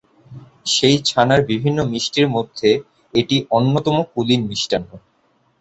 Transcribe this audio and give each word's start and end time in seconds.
সেই 0.73 0.97
ছানার 1.07 1.41
বিভিন্ন 1.51 1.79
মিষ্টির 1.91 2.27
মধ্যে 2.35 2.69
এটি 3.13 3.37
অন্যতম 3.51 3.95
কুলীন 4.11 4.41
মিষ্টান্ন। 4.49 4.89